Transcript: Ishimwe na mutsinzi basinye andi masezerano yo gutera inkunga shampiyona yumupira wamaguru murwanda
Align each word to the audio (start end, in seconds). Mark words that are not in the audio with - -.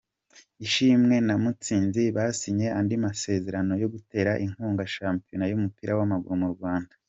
Ishimwe 0.65 1.15
na 1.27 1.35
mutsinzi 1.43 2.03
basinye 2.15 2.67
andi 2.79 2.95
masezerano 3.05 3.73
yo 3.81 3.87
gutera 3.93 4.31
inkunga 4.45 4.83
shampiyona 4.95 5.45
yumupira 5.47 5.97
wamaguru 5.99 6.35
murwanda 6.43 6.93